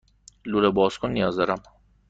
[0.45, 1.61] لوله بازکن نیاز دارم.